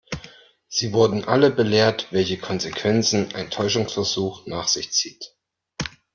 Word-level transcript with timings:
Sie 0.67 0.93
wurden 0.93 1.25
alle 1.25 1.51
belehrt, 1.51 2.07
welche 2.09 2.39
Konsequenzen 2.39 3.35
ein 3.35 3.51
Täuschungsversuch 3.51 4.47
nach 4.47 4.67
sich 4.67 4.91
zieht. 4.91 5.35